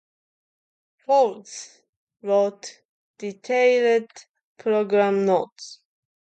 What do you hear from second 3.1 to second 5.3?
detailed program